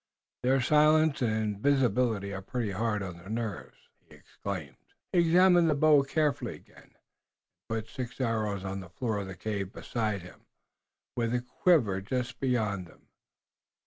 Their 0.41 0.61
silence 0.61 1.21
and 1.21 1.55
invisibility 1.57 2.33
are 2.33 2.41
pretty 2.41 2.71
hard 2.71 3.03
on 3.03 3.19
the 3.19 3.29
nerves." 3.29 3.77
He 4.09 4.19
examined 5.19 5.69
the 5.69 5.75
bow 5.75 6.01
carefully 6.01 6.55
again, 6.55 6.95
and 6.95 6.95
put 7.69 7.87
six 7.87 8.19
arrows 8.19 8.63
on 8.65 8.79
the 8.79 8.89
floor 8.89 9.19
of 9.19 9.27
the 9.27 9.35
cave 9.35 9.71
beside 9.71 10.23
him, 10.23 10.47
with 11.15 11.33
the 11.33 11.41
quiver 11.41 12.01
just 12.01 12.39
beyond 12.39 12.87
them. 12.87 13.09